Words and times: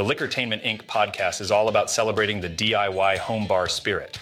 The 0.00 0.14
Liquortainment 0.14 0.62
Inc. 0.62 0.84
podcast 0.84 1.42
is 1.42 1.50
all 1.50 1.68
about 1.68 1.90
celebrating 1.90 2.40
the 2.40 2.48
DIY 2.48 3.18
home 3.18 3.46
bar 3.46 3.68
spirit. 3.68 4.18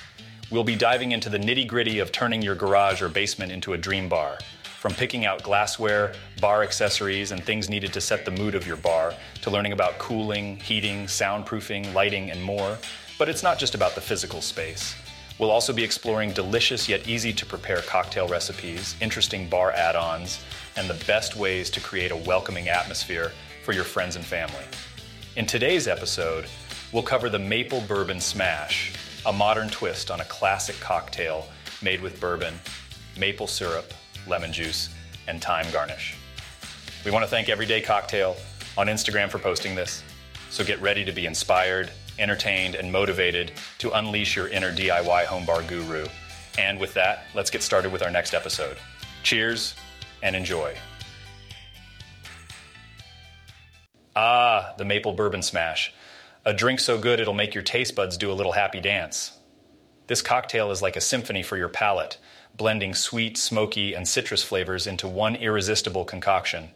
We'll 0.50 0.64
be 0.64 0.74
diving 0.74 1.12
into 1.12 1.28
the 1.28 1.38
nitty 1.38 1.68
gritty 1.68 2.00
of 2.00 2.10
turning 2.10 2.42
your 2.42 2.56
garage 2.56 3.00
or 3.00 3.08
basement 3.08 3.52
into 3.52 3.74
a 3.74 3.78
dream 3.78 4.08
bar. 4.08 4.38
From 4.80 4.92
picking 4.92 5.24
out 5.24 5.44
glassware, 5.44 6.14
bar 6.40 6.64
accessories, 6.64 7.30
and 7.30 7.44
things 7.44 7.70
needed 7.70 7.92
to 7.92 8.00
set 8.00 8.24
the 8.24 8.32
mood 8.32 8.56
of 8.56 8.66
your 8.66 8.76
bar, 8.78 9.14
to 9.42 9.50
learning 9.50 9.70
about 9.70 10.00
cooling, 10.00 10.56
heating, 10.56 11.04
soundproofing, 11.04 11.94
lighting, 11.94 12.32
and 12.32 12.42
more. 12.42 12.76
But 13.16 13.28
it's 13.28 13.44
not 13.44 13.60
just 13.60 13.76
about 13.76 13.94
the 13.94 14.00
physical 14.00 14.40
space. 14.40 14.96
We'll 15.38 15.52
also 15.52 15.72
be 15.72 15.84
exploring 15.84 16.32
delicious 16.32 16.88
yet 16.88 17.06
easy 17.06 17.32
to 17.34 17.46
prepare 17.46 17.82
cocktail 17.82 18.26
recipes, 18.26 18.96
interesting 19.00 19.48
bar 19.48 19.70
add 19.70 19.94
ons, 19.94 20.42
and 20.76 20.90
the 20.90 21.04
best 21.04 21.36
ways 21.36 21.70
to 21.70 21.78
create 21.78 22.10
a 22.10 22.16
welcoming 22.16 22.68
atmosphere 22.68 23.30
for 23.62 23.70
your 23.70 23.84
friends 23.84 24.16
and 24.16 24.24
family. 24.24 24.64
In 25.38 25.46
today's 25.46 25.86
episode, 25.86 26.46
we'll 26.92 27.04
cover 27.04 27.30
the 27.30 27.38
Maple 27.38 27.80
Bourbon 27.82 28.18
Smash, 28.18 28.92
a 29.24 29.32
modern 29.32 29.68
twist 29.68 30.10
on 30.10 30.20
a 30.20 30.24
classic 30.24 30.74
cocktail 30.80 31.46
made 31.80 32.00
with 32.00 32.20
bourbon, 32.20 32.54
maple 33.16 33.46
syrup, 33.46 33.94
lemon 34.26 34.52
juice, 34.52 34.88
and 35.28 35.40
thyme 35.40 35.70
garnish. 35.72 36.16
We 37.04 37.12
want 37.12 37.24
to 37.24 37.30
thank 37.30 37.48
Everyday 37.48 37.80
Cocktail 37.80 38.34
on 38.76 38.88
Instagram 38.88 39.30
for 39.30 39.38
posting 39.38 39.76
this, 39.76 40.02
so 40.50 40.64
get 40.64 40.82
ready 40.82 41.04
to 41.04 41.12
be 41.12 41.24
inspired 41.24 41.92
entertained, 42.18 42.74
and 42.74 42.90
motivated 42.90 43.52
to 43.78 43.92
unleash 43.92 44.34
your 44.34 44.48
inner 44.48 44.72
DIY 44.72 45.24
home 45.26 45.46
bar 45.46 45.62
guru. 45.62 46.06
And 46.58 46.80
with 46.80 46.94
that, 46.94 47.26
let's 47.32 47.48
get 47.48 47.62
started 47.62 47.92
with 47.92 48.02
our 48.02 48.10
next 48.10 48.34
episode. 48.34 48.76
Cheers 49.22 49.76
and 50.20 50.34
enjoy. 50.34 50.74
Ah, 54.20 54.74
the 54.76 54.84
Maple 54.84 55.12
Bourbon 55.12 55.42
Smash. 55.42 55.94
A 56.44 56.52
drink 56.52 56.80
so 56.80 56.98
good 56.98 57.20
it'll 57.20 57.34
make 57.34 57.54
your 57.54 57.62
taste 57.62 57.94
buds 57.94 58.16
do 58.16 58.32
a 58.32 58.34
little 58.34 58.50
happy 58.50 58.80
dance. 58.80 59.38
This 60.08 60.22
cocktail 60.22 60.72
is 60.72 60.82
like 60.82 60.96
a 60.96 61.00
symphony 61.00 61.44
for 61.44 61.56
your 61.56 61.68
palate, 61.68 62.18
blending 62.56 62.94
sweet, 62.94 63.38
smoky, 63.38 63.94
and 63.94 64.08
citrus 64.08 64.42
flavors 64.42 64.88
into 64.88 65.06
one 65.06 65.36
irresistible 65.36 66.04
concoction. 66.04 66.70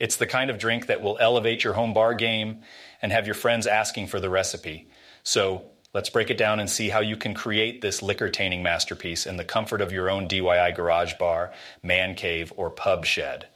It's 0.00 0.16
the 0.16 0.26
kind 0.26 0.48
of 0.48 0.56
drink 0.56 0.86
that 0.86 1.02
will 1.02 1.18
elevate 1.20 1.62
your 1.62 1.74
home 1.74 1.92
bar 1.92 2.14
game 2.14 2.62
and 3.02 3.12
have 3.12 3.26
your 3.26 3.34
friends 3.34 3.66
asking 3.66 4.06
for 4.06 4.18
the 4.18 4.30
recipe. 4.30 4.88
So 5.24 5.66
let's 5.92 6.08
break 6.08 6.30
it 6.30 6.38
down 6.38 6.58
and 6.58 6.70
see 6.70 6.88
how 6.88 7.00
you 7.00 7.18
can 7.18 7.34
create 7.34 7.82
this 7.82 8.00
liquortaining 8.00 8.62
masterpiece 8.62 9.26
in 9.26 9.36
the 9.36 9.44
comfort 9.44 9.82
of 9.82 9.92
your 9.92 10.08
own 10.08 10.26
DIY 10.26 10.74
garage 10.74 11.12
bar, 11.18 11.52
man 11.82 12.14
cave, 12.14 12.50
or 12.56 12.70
pub 12.70 13.04
shed. 13.04 13.48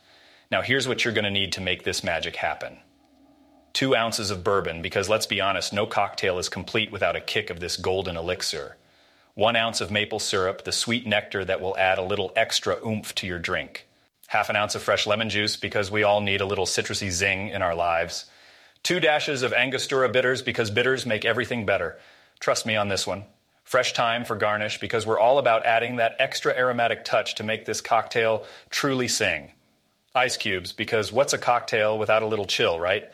Now, 0.50 0.60
here's 0.60 0.86
what 0.86 1.02
you're 1.02 1.14
going 1.14 1.24
to 1.24 1.30
need 1.30 1.52
to 1.52 1.62
make 1.62 1.82
this 1.82 2.04
magic 2.04 2.36
happen 2.36 2.80
two 3.76 3.94
ounces 3.94 4.30
of 4.30 4.42
bourbon, 4.42 4.80
because 4.80 5.06
let's 5.06 5.26
be 5.26 5.38
honest, 5.38 5.70
no 5.70 5.84
cocktail 5.84 6.38
is 6.38 6.48
complete 6.48 6.90
without 6.90 7.14
a 7.14 7.20
kick 7.20 7.50
of 7.50 7.60
this 7.60 7.76
golden 7.76 8.16
elixir. 8.16 8.74
One 9.34 9.54
ounce 9.54 9.82
of 9.82 9.90
maple 9.90 10.18
syrup, 10.18 10.64
the 10.64 10.72
sweet 10.72 11.06
nectar 11.06 11.44
that 11.44 11.60
will 11.60 11.76
add 11.76 11.98
a 11.98 12.02
little 12.02 12.32
extra 12.34 12.78
oomph 12.82 13.14
to 13.16 13.26
your 13.26 13.38
drink. 13.38 13.86
Half 14.28 14.48
an 14.48 14.56
ounce 14.56 14.74
of 14.74 14.82
fresh 14.82 15.06
lemon 15.06 15.28
juice, 15.28 15.56
because 15.56 15.90
we 15.90 16.04
all 16.04 16.22
need 16.22 16.40
a 16.40 16.46
little 16.46 16.64
citrusy 16.64 17.10
zing 17.10 17.48
in 17.48 17.60
our 17.60 17.74
lives. 17.74 18.24
Two 18.82 18.98
dashes 18.98 19.42
of 19.42 19.52
Angostura 19.52 20.08
bitters 20.08 20.40
because 20.40 20.70
bitters 20.70 21.04
make 21.04 21.26
everything 21.26 21.66
better. 21.66 21.98
Trust 22.40 22.64
me 22.64 22.76
on 22.76 22.88
this 22.88 23.06
one. 23.06 23.26
Fresh 23.62 23.92
thyme 23.92 24.24
for 24.24 24.36
garnish 24.36 24.80
because 24.80 25.06
we're 25.06 25.20
all 25.20 25.36
about 25.36 25.66
adding 25.66 25.96
that 25.96 26.16
extra 26.18 26.54
aromatic 26.54 27.04
touch 27.04 27.34
to 27.34 27.44
make 27.44 27.66
this 27.66 27.82
cocktail 27.82 28.46
truly 28.70 29.06
sing. 29.06 29.52
Ice 30.14 30.38
cubes 30.38 30.72
because 30.72 31.12
what's 31.12 31.34
a 31.34 31.38
cocktail 31.38 31.98
without 31.98 32.22
a 32.22 32.26
little 32.26 32.46
chill, 32.46 32.80
right? 32.80 33.10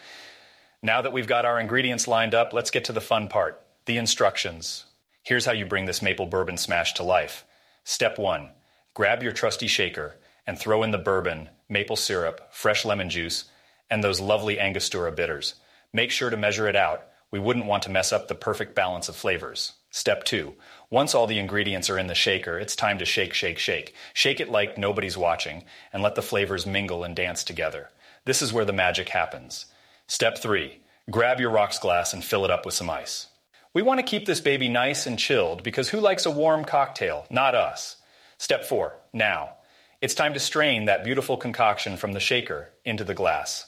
Now 0.85 1.03
that 1.03 1.13
we've 1.13 1.29
got 1.29 1.45
our 1.45 1.61
ingredients 1.61 2.09
lined 2.09 2.35
up, 2.35 2.53
let's 2.53 2.73
get 2.73 2.87
to 2.87 2.93
the 2.93 3.01
fun 3.01 3.29
part 3.29 3.61
the 3.85 3.99
instructions. 3.99 4.85
Here's 5.23 5.47
how 5.47 5.53
you 5.53 5.65
bring 5.65 5.85
this 5.85 6.03
maple 6.03 6.27
bourbon 6.27 6.57
smash 6.57 6.95
to 6.95 7.05
life. 7.05 7.45
Step 7.85 8.19
one 8.19 8.51
grab 8.93 9.23
your 9.23 9.31
trusty 9.31 9.69
shaker 9.69 10.17
and 10.45 10.59
throw 10.59 10.83
in 10.83 10.91
the 10.91 10.99
bourbon, 10.99 11.49
maple 11.69 11.95
syrup, 11.95 12.53
fresh 12.53 12.85
lemon 12.85 13.09
juice, 13.09 13.45
and 13.91 14.03
those 14.03 14.21
lovely 14.21 14.59
Angostura 14.59 15.13
bitters. 15.13 15.55
Make 15.93 16.11
sure 16.11 16.31
to 16.31 16.37
measure 16.37 16.67
it 16.67 16.75
out. 16.75 17.07
We 17.31 17.39
wouldn't 17.39 17.67
want 17.67 17.85
to 17.85 17.91
mess 17.91 18.13
up 18.13 18.27
the 18.27 18.35
perfect 18.35 18.75
balance 18.75 19.09
of 19.09 19.15
flavors. 19.15 19.75
Step 19.91 20.25
two. 20.25 20.55
Once 20.91 21.15
all 21.15 21.29
the 21.29 21.39
ingredients 21.39 21.91
are 21.91 21.99
in 21.99 22.09
the 22.09 22.15
shaker, 22.15 22.59
it's 22.59 22.75
time 22.75 22.99
to 22.99 23.05
shake, 23.05 23.35
shake, 23.35 23.59
shake. 23.59 23.95
Shake 24.15 24.41
it 24.41 24.51
like 24.51 24.77
nobody's 24.77 25.17
watching 25.17 25.63
and 25.93 26.03
let 26.03 26.17
the 26.17 26.23
flavors 26.23 26.67
mingle 26.67 27.05
and 27.05 27.15
dance 27.15 27.45
together. 27.45 27.91
This 28.25 28.43
is 28.43 28.53
where 28.53 28.65
the 28.65 28.73
magic 28.73 29.11
happens. 29.11 29.67
Step 30.07 30.39
three. 30.39 30.81
Grab 31.11 31.41
your 31.41 31.51
rocks 31.51 31.79
glass 31.79 32.13
and 32.13 32.25
fill 32.25 32.45
it 32.45 32.51
up 32.51 32.65
with 32.65 32.75
some 32.75 32.91
ice. 32.91 33.29
We 33.75 33.83
want 33.83 33.99
to 33.99 34.07
keep 34.07 34.27
this 34.27 34.41
baby 34.41 34.69
nice 34.69 35.07
and 35.07 35.19
chilled 35.19 35.63
because 35.63 35.89
who 35.89 36.01
likes 36.01 36.27
a 36.27 36.31
warm 36.31 36.65
cocktail? 36.65 37.27
Not 37.31 37.55
us. 37.55 37.97
Step 38.39 38.65
four. 38.65 38.97
Now. 39.13 39.55
It's 40.01 40.15
time 40.15 40.35
to 40.35 40.41
strain 40.41 40.87
that 40.87 41.05
beautiful 41.05 41.37
concoction 41.37 41.97
from 41.97 42.13
the 42.13 42.19
shaker 42.19 42.71
into 42.85 43.05
the 43.05 43.15
glass. 43.15 43.67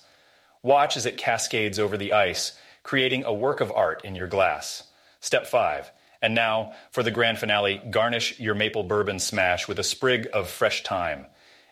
Watch 0.65 0.97
as 0.97 1.07
it 1.07 1.17
cascades 1.17 1.79
over 1.79 1.97
the 1.97 2.13
ice, 2.13 2.59
creating 2.83 3.23
a 3.23 3.33
work 3.33 3.61
of 3.61 3.71
art 3.71 4.05
in 4.05 4.17
your 4.17 4.27
glass. 4.27 4.83
Step 5.21 5.47
five. 5.47 5.93
And 6.21 6.35
now, 6.35 6.73
for 6.91 7.05
the 7.05 7.13
grand 7.13 7.39
finale, 7.39 7.81
garnish 7.89 8.41
your 8.41 8.57
maple 8.57 8.83
bourbon 8.83 9.21
smash 9.21 9.69
with 9.69 9.79
a 9.79 9.85
sprig 9.85 10.27
of 10.33 10.51
fresh 10.51 10.83
thyme. 10.83 11.27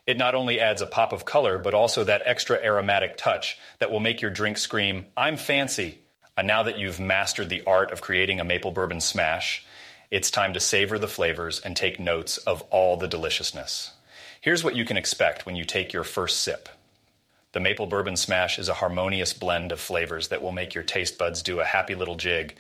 It 0.06 0.18
not 0.18 0.34
only 0.34 0.58
adds 0.58 0.82
a 0.82 0.86
pop 0.86 1.12
of 1.12 1.24
color, 1.24 1.58
but 1.58 1.74
also 1.74 2.04
that 2.04 2.22
extra 2.24 2.56
aromatic 2.56 3.16
touch 3.16 3.58
that 3.78 3.90
will 3.90 4.00
make 4.00 4.20
your 4.20 4.30
drink 4.30 4.58
scream, 4.58 5.06
I'm 5.16 5.36
fancy. 5.36 5.98
And 6.36 6.46
now 6.46 6.64
that 6.64 6.78
you've 6.78 6.98
mastered 6.98 7.48
the 7.48 7.62
art 7.66 7.92
of 7.92 8.00
creating 8.00 8.40
a 8.40 8.44
maple 8.44 8.72
bourbon 8.72 9.00
smash, 9.00 9.64
it's 10.10 10.30
time 10.30 10.54
to 10.54 10.60
savor 10.60 10.98
the 10.98 11.08
flavors 11.08 11.60
and 11.60 11.76
take 11.76 12.00
notes 12.00 12.38
of 12.38 12.62
all 12.70 12.96
the 12.96 13.08
deliciousness. 13.08 13.92
Here's 14.40 14.64
what 14.64 14.74
you 14.74 14.84
can 14.84 14.96
expect 14.96 15.46
when 15.46 15.56
you 15.56 15.64
take 15.64 15.92
your 15.92 16.04
first 16.04 16.40
sip. 16.40 16.68
The 17.52 17.60
maple 17.60 17.86
bourbon 17.86 18.16
smash 18.16 18.58
is 18.58 18.68
a 18.68 18.74
harmonious 18.74 19.32
blend 19.32 19.72
of 19.72 19.80
flavors 19.80 20.28
that 20.28 20.42
will 20.42 20.52
make 20.52 20.74
your 20.74 20.84
taste 20.84 21.16
buds 21.16 21.42
do 21.42 21.60
a 21.60 21.64
happy 21.64 21.94
little 21.94 22.16
jig. 22.16 22.56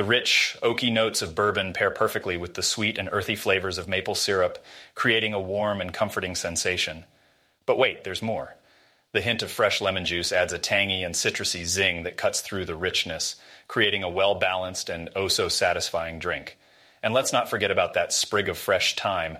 The 0.00 0.06
rich, 0.06 0.56
oaky 0.62 0.90
notes 0.90 1.20
of 1.20 1.34
bourbon 1.34 1.74
pair 1.74 1.90
perfectly 1.90 2.38
with 2.38 2.54
the 2.54 2.62
sweet 2.62 2.96
and 2.96 3.10
earthy 3.12 3.36
flavors 3.36 3.76
of 3.76 3.86
maple 3.86 4.14
syrup, 4.14 4.56
creating 4.94 5.34
a 5.34 5.38
warm 5.38 5.82
and 5.82 5.92
comforting 5.92 6.34
sensation. 6.34 7.04
But 7.66 7.76
wait, 7.76 8.02
there's 8.02 8.22
more. 8.22 8.56
The 9.12 9.20
hint 9.20 9.42
of 9.42 9.50
fresh 9.50 9.78
lemon 9.82 10.06
juice 10.06 10.32
adds 10.32 10.54
a 10.54 10.58
tangy 10.58 11.02
and 11.02 11.14
citrusy 11.14 11.66
zing 11.66 12.04
that 12.04 12.16
cuts 12.16 12.40
through 12.40 12.64
the 12.64 12.74
richness, 12.74 13.36
creating 13.68 14.02
a 14.02 14.08
well 14.08 14.36
balanced 14.36 14.88
and 14.88 15.10
oh 15.14 15.28
so 15.28 15.50
satisfying 15.50 16.18
drink. 16.18 16.56
And 17.02 17.12
let's 17.12 17.34
not 17.34 17.50
forget 17.50 17.70
about 17.70 17.92
that 17.92 18.14
sprig 18.14 18.48
of 18.48 18.56
fresh 18.56 18.96
thyme 18.96 19.36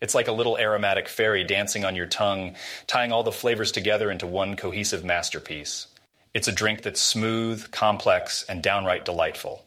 it's 0.00 0.14
like 0.14 0.28
a 0.28 0.32
little 0.32 0.56
aromatic 0.56 1.08
fairy 1.08 1.42
dancing 1.42 1.84
on 1.84 1.96
your 1.96 2.06
tongue, 2.06 2.54
tying 2.86 3.10
all 3.10 3.24
the 3.24 3.32
flavors 3.32 3.72
together 3.72 4.12
into 4.12 4.28
one 4.28 4.54
cohesive 4.54 5.04
masterpiece. 5.04 5.88
It's 6.32 6.46
a 6.46 6.52
drink 6.52 6.82
that's 6.82 7.00
smooth, 7.00 7.68
complex, 7.72 8.44
and 8.48 8.62
downright 8.62 9.04
delightful. 9.04 9.64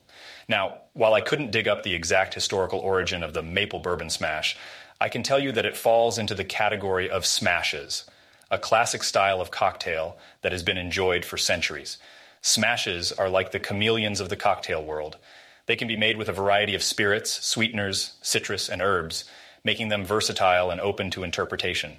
Now, 0.50 0.78
while 0.94 1.14
I 1.14 1.22
couldn't 1.22 1.52
dig 1.52 1.68
up 1.68 1.84
the 1.84 1.94
exact 1.94 2.34
historical 2.34 2.80
origin 2.80 3.22
of 3.22 3.34
the 3.34 3.44
maple 3.44 3.80
bourbon 3.80 4.10
smash, 4.10 4.56
I 5.00 5.10
can 5.10 5.22
tell 5.22 5.40
you 5.40 5.52
that 5.52 5.66
it 5.66 5.76
falls 5.76 6.18
into 6.18 6.34
the 6.34 6.46
category 6.46 7.10
of 7.10 7.26
smashes, 7.26 8.06
a 8.50 8.58
classic 8.58 9.04
style 9.04 9.42
of 9.42 9.52
cocktail 9.52 10.18
that 10.42 10.54
has 10.54 10.64
been 10.64 10.78
enjoyed 10.78 11.26
for 11.26 11.38
centuries. 11.38 11.98
Smashes 12.42 13.12
are 13.12 13.30
like 13.30 13.52
the 13.52 13.60
chameleons 13.60 14.22
of 14.22 14.30
the 14.30 14.38
cocktail 14.38 14.84
world. 14.84 15.18
They 15.66 15.76
can 15.76 15.88
be 15.88 15.98
made 15.98 16.16
with 16.16 16.30
a 16.30 16.34
variety 16.34 16.76
of 16.76 16.84
spirits, 16.84 17.46
sweeteners, 17.46 18.14
citrus, 18.22 18.70
and 18.70 18.82
herbs, 18.82 19.26
making 19.66 19.90
them 19.90 20.06
versatile 20.06 20.72
and 20.72 20.80
open 20.80 21.12
to 21.12 21.24
interpretation. 21.24 21.98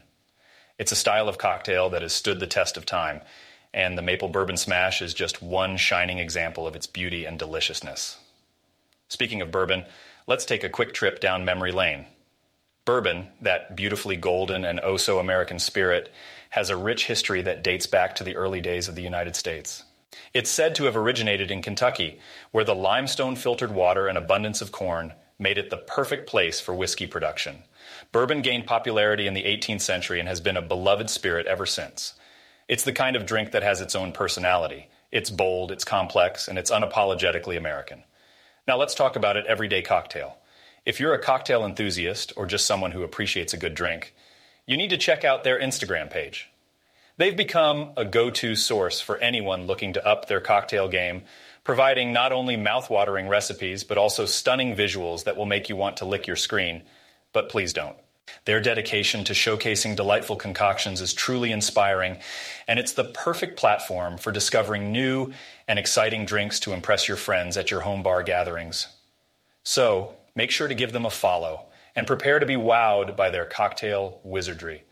It's 0.79 0.93
a 0.93 0.97
style 0.97 1.29
of 1.29 1.37
cocktail 1.37 1.91
that 1.91 2.03
has 2.03 2.15
stood 2.15 2.41
the 2.41 2.47
test 2.47 2.79
of 2.79 2.87
time, 2.87 3.21
and 3.75 3.99
the 3.99 4.03
Maple 4.03 4.29
Bourbon 4.29 4.57
Smash 4.57 5.03
is 5.03 5.13
just 5.13 5.43
one 5.43 5.77
shining 5.77 6.19
example 6.19 6.67
of 6.67 6.75
its 6.75 6.87
beauty 6.87 7.27
and 7.27 7.39
deliciousness. 7.39 8.17
Speaking 9.09 9.41
of 9.41 9.51
bourbon, 9.51 9.85
let's 10.27 10.45
take 10.45 10.63
a 10.63 10.69
quick 10.69 10.93
trip 10.93 11.21
down 11.21 11.45
memory 11.45 11.73
lane. 11.73 12.07
Bourbon, 12.85 13.29
that 13.41 13.75
beautifully 13.77 14.17
golden 14.17 14.65
and 14.65 14.81
oh 14.83 14.97
so 14.97 15.19
American 15.19 15.59
spirit, 15.59 16.13
has 16.51 16.71
a 16.71 16.77
rich 16.77 17.07
history 17.07 17.43
that 17.43 17.65
dates 17.65 17.87
back 17.87 18.15
to 18.15 18.25
the 18.25 18.37
early 18.37 18.61
days 18.61 18.89
of 18.89 18.95
the 18.95 19.03
United 19.03 19.37
States. 19.37 19.85
It's 20.35 20.51
said 20.51 20.75
to 20.75 20.85
have 20.85 20.97
originated 20.97 21.51
in 21.51 21.63
Kentucky, 21.63 22.19
where 22.51 22.65
the 22.65 22.75
limestone 22.75 23.37
filtered 23.37 23.75
water 23.75 24.09
and 24.09 24.17
abundance 24.19 24.61
of 24.61 24.73
corn 24.73 25.15
made 25.39 25.59
it 25.59 25.71
the 25.71 25.77
perfect 25.77 26.29
place 26.29 26.61
for 26.61 26.75
whiskey 26.75 27.07
production. 27.07 27.63
Bourbon 28.13 28.43
gained 28.43 28.67
popularity 28.67 29.27
in 29.27 29.35
the 29.35 29.45
18th 29.45 29.81
century 29.81 30.19
and 30.21 30.29
has 30.29 30.41
been 30.41 30.57
a 30.57 30.63
beloved 30.63 31.09
spirit 31.09 31.47
ever 31.47 31.67
since. 31.67 32.15
It's 32.69 32.85
the 32.85 32.93
kind 32.93 33.17
of 33.17 33.27
drink 33.27 33.53
that 33.53 33.63
has 33.63 33.81
its 33.81 33.95
own 33.95 34.13
personality. 34.13 34.89
It's 35.11 35.31
bold, 35.31 35.73
it's 35.73 35.85
complex, 35.85 36.49
and 36.49 36.59
it's 36.59 36.71
unapologetically 36.71 37.57
American. 37.57 38.03
Now 38.69 38.77
let's 38.77 38.95
talk 38.95 39.17
about 39.17 39.39
it 39.39 39.47
everyday 39.47 39.81
cocktail. 39.81 40.37
If 40.85 41.01
you're 41.01 41.15
a 41.15 41.23
cocktail 41.23 41.65
enthusiast 41.65 42.35
or 42.37 42.45
just 42.45 42.67
someone 42.67 42.93
who 42.93 43.03
appreciates 43.03 43.55
a 43.55 43.59
good 43.59 43.75
drink, 43.75 44.15
you 44.67 44.77
need 44.77 44.91
to 44.91 44.99
check 44.99 45.25
out 45.25 45.43
their 45.43 45.59
Instagram 45.59 46.11
page. 46.11 46.51
They've 47.17 47.35
become 47.35 47.93
a 47.97 48.05
go 48.05 48.29
to 48.29 48.55
source 48.55 49.01
for 49.01 49.17
anyone 49.17 49.67
looking 49.67 49.95
to 49.95 50.07
up 50.07 50.29
their 50.29 50.43
cocktail 50.43 50.87
game, 50.87 51.23
providing 51.65 52.13
not 52.13 52.31
only 52.31 52.59
mouth-watering 52.59 53.27
recipes, 53.27 53.85
but 53.85 53.97
also 53.97 54.27
stunning 54.27 54.77
visuals 54.77 55.25
that 55.25 55.39
will 55.39 55.47
make 55.47 55.71
you 55.71 55.77
want 55.77 55.97
to 55.97 56.05
lick 56.05 56.27
your 56.27 56.37
screen. 56.37 56.83
But 57.33 57.49
please 57.49 57.73
don't. 57.73 57.97
Their 58.45 58.61
dedication 58.61 59.25
to 59.25 59.33
showcasing 59.33 59.97
delightful 59.97 60.37
concoctions 60.37 61.01
is 61.01 61.13
truly 61.13 61.53
inspiring, 61.53 62.19
and 62.67 62.79
it's 62.79 62.93
the 62.93 63.05
perfect 63.05 63.59
platform 63.59 64.19
for 64.19 64.33
discovering 64.33 64.93
new 64.93 65.33
and 65.67 65.79
exciting 65.79 66.25
drinks 66.25 66.61
to 66.61 66.73
impress 66.73 67.09
your 67.09 67.17
friends 67.17 67.57
at 67.57 67.71
your 67.71 67.81
home 67.81 68.03
bar 68.03 68.23
gatherings. 68.23 68.89
So, 69.63 70.17
make 70.35 70.51
sure 70.51 70.69
to 70.69 70.75
give 70.75 70.93
them 70.93 71.07
a 71.07 71.11
follow 71.11 71.67
and 71.95 72.07
prepare 72.07 72.39
to 72.39 72.47
be 72.47 72.55
wowed 72.55 73.17
by 73.17 73.31
their 73.31 73.45
cocktail 73.45 74.21
wizardry. 74.23 74.85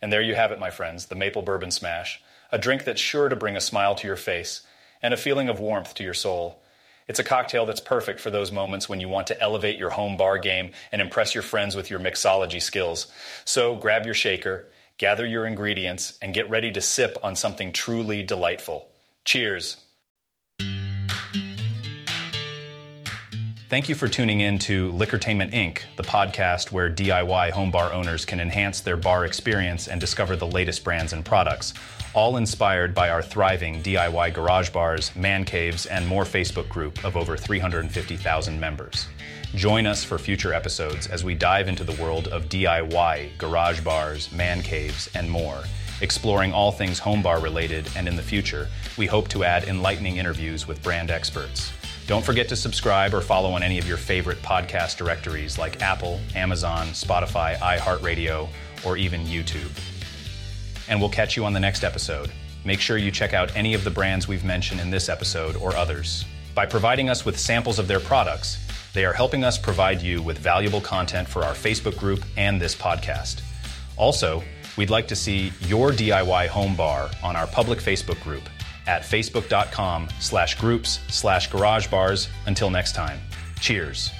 And 0.00 0.12
there 0.12 0.22
you 0.22 0.34
have 0.34 0.52
it, 0.52 0.60
my 0.60 0.70
friends, 0.70 1.06
the 1.06 1.14
Maple 1.14 1.42
Bourbon 1.42 1.70
Smash, 1.70 2.20
a 2.50 2.58
drink 2.58 2.84
that's 2.84 3.00
sure 3.00 3.28
to 3.28 3.36
bring 3.36 3.56
a 3.56 3.60
smile 3.60 3.94
to 3.94 4.06
your 4.06 4.16
face 4.16 4.62
and 5.00 5.12
a 5.12 5.16
feeling 5.16 5.48
of 5.48 5.60
warmth 5.60 5.94
to 5.94 6.04
your 6.04 6.14
soul. 6.14 6.61
It's 7.08 7.18
a 7.18 7.24
cocktail 7.24 7.66
that's 7.66 7.80
perfect 7.80 8.20
for 8.20 8.30
those 8.30 8.52
moments 8.52 8.88
when 8.88 9.00
you 9.00 9.08
want 9.08 9.26
to 9.28 9.40
elevate 9.40 9.78
your 9.78 9.90
home 9.90 10.16
bar 10.16 10.38
game 10.38 10.70
and 10.90 11.02
impress 11.02 11.34
your 11.34 11.42
friends 11.42 11.76
with 11.76 11.90
your 11.90 12.00
mixology 12.00 12.62
skills. 12.62 13.12
So 13.44 13.74
grab 13.76 14.04
your 14.04 14.14
shaker, 14.14 14.68
gather 14.98 15.26
your 15.26 15.46
ingredients, 15.46 16.18
and 16.22 16.34
get 16.34 16.48
ready 16.48 16.70
to 16.72 16.80
sip 16.80 17.18
on 17.22 17.36
something 17.36 17.72
truly 17.72 18.22
delightful. 18.22 18.88
Cheers. 19.24 19.76
Thank 23.72 23.88
you 23.88 23.94
for 23.94 24.06
tuning 24.06 24.40
in 24.40 24.58
to 24.58 24.92
Liquortainment 24.92 25.52
Inc., 25.52 25.78
the 25.96 26.02
podcast 26.02 26.72
where 26.72 26.90
DIY 26.90 27.52
home 27.52 27.70
bar 27.70 27.90
owners 27.90 28.26
can 28.26 28.38
enhance 28.38 28.80
their 28.80 28.98
bar 28.98 29.24
experience 29.24 29.88
and 29.88 29.98
discover 29.98 30.36
the 30.36 30.46
latest 30.46 30.84
brands 30.84 31.14
and 31.14 31.24
products, 31.24 31.72
all 32.12 32.36
inspired 32.36 32.94
by 32.94 33.08
our 33.08 33.22
thriving 33.22 33.82
DIY 33.82 34.34
garage 34.34 34.68
bars, 34.68 35.16
man 35.16 35.46
caves, 35.46 35.86
and 35.86 36.06
more 36.06 36.24
Facebook 36.24 36.68
group 36.68 37.02
of 37.02 37.16
over 37.16 37.34
350,000 37.34 38.60
members. 38.60 39.06
Join 39.54 39.86
us 39.86 40.04
for 40.04 40.18
future 40.18 40.52
episodes 40.52 41.06
as 41.06 41.24
we 41.24 41.34
dive 41.34 41.66
into 41.66 41.82
the 41.82 41.98
world 41.98 42.28
of 42.28 42.50
DIY 42.50 43.38
garage 43.38 43.80
bars, 43.80 44.30
man 44.32 44.60
caves, 44.60 45.08
and 45.14 45.30
more. 45.30 45.62
Exploring 46.02 46.52
all 46.52 46.72
things 46.72 46.98
home 46.98 47.22
bar 47.22 47.40
related, 47.40 47.88
and 47.96 48.06
in 48.06 48.16
the 48.16 48.22
future, 48.22 48.68
we 48.98 49.06
hope 49.06 49.28
to 49.28 49.44
add 49.44 49.64
enlightening 49.64 50.18
interviews 50.18 50.68
with 50.68 50.82
brand 50.82 51.10
experts. 51.10 51.72
Don't 52.12 52.22
forget 52.22 52.46
to 52.50 52.56
subscribe 52.56 53.14
or 53.14 53.22
follow 53.22 53.52
on 53.52 53.62
any 53.62 53.78
of 53.78 53.88
your 53.88 53.96
favorite 53.96 54.42
podcast 54.42 54.98
directories 54.98 55.56
like 55.56 55.80
Apple, 55.80 56.20
Amazon, 56.34 56.88
Spotify, 56.88 57.56
iHeartRadio, 57.56 58.50
or 58.84 58.98
even 58.98 59.24
YouTube. 59.24 59.70
And 60.90 61.00
we'll 61.00 61.08
catch 61.08 61.38
you 61.38 61.46
on 61.46 61.54
the 61.54 61.60
next 61.60 61.84
episode. 61.84 62.30
Make 62.66 62.80
sure 62.80 62.98
you 62.98 63.10
check 63.10 63.32
out 63.32 63.56
any 63.56 63.72
of 63.72 63.82
the 63.82 63.88
brands 63.88 64.28
we've 64.28 64.44
mentioned 64.44 64.78
in 64.78 64.90
this 64.90 65.08
episode 65.08 65.56
or 65.56 65.74
others. 65.74 66.26
By 66.54 66.66
providing 66.66 67.08
us 67.08 67.24
with 67.24 67.38
samples 67.40 67.78
of 67.78 67.88
their 67.88 67.98
products, 67.98 68.58
they 68.92 69.06
are 69.06 69.14
helping 69.14 69.42
us 69.42 69.56
provide 69.56 70.02
you 70.02 70.20
with 70.20 70.36
valuable 70.36 70.82
content 70.82 71.26
for 71.26 71.42
our 71.44 71.54
Facebook 71.54 71.96
group 71.96 72.22
and 72.36 72.60
this 72.60 72.74
podcast. 72.74 73.40
Also, 73.96 74.44
we'd 74.76 74.90
like 74.90 75.08
to 75.08 75.16
see 75.16 75.50
your 75.62 75.92
DIY 75.92 76.48
home 76.48 76.76
bar 76.76 77.08
on 77.22 77.36
our 77.36 77.46
public 77.46 77.78
Facebook 77.78 78.22
group 78.22 78.42
at 78.86 79.02
facebook.com 79.02 80.08
slash 80.20 80.58
groups 80.58 81.00
slash 81.08 81.50
garage 81.50 81.86
bars. 81.88 82.28
Until 82.46 82.70
next 82.70 82.94
time, 82.94 83.18
cheers. 83.60 84.10